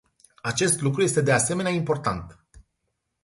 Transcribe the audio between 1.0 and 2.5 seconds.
este de asemenea important.